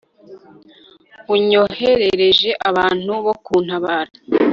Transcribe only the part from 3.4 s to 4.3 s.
kuntabara